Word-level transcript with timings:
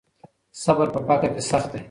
صبر 0.63 0.87
په 0.93 0.99
فقر 1.07 1.27
کې 1.35 1.41
سخت 1.51 1.69
دی. 1.73 1.79